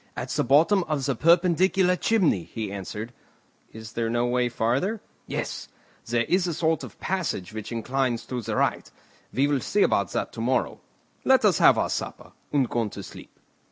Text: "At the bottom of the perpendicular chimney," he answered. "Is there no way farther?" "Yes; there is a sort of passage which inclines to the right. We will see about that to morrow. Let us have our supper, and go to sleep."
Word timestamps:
"At 0.17 0.29
the 0.31 0.43
bottom 0.43 0.83
of 0.85 1.05
the 1.05 1.13
perpendicular 1.15 1.95
chimney," 1.95 2.41
he 2.45 2.71
answered. 2.71 3.13
"Is 3.71 3.93
there 3.93 4.09
no 4.09 4.25
way 4.25 4.49
farther?" 4.49 4.99
"Yes; 5.27 5.67
there 6.07 6.23
is 6.23 6.47
a 6.47 6.55
sort 6.55 6.83
of 6.83 6.99
passage 6.99 7.53
which 7.53 7.71
inclines 7.71 8.25
to 8.25 8.41
the 8.41 8.55
right. 8.55 8.89
We 9.31 9.45
will 9.45 9.59
see 9.61 9.83
about 9.83 10.11
that 10.13 10.33
to 10.33 10.41
morrow. 10.41 10.79
Let 11.23 11.45
us 11.45 11.59
have 11.59 11.77
our 11.77 11.91
supper, 11.91 12.31
and 12.51 12.67
go 12.67 12.87
to 12.87 13.03
sleep." 13.03 13.39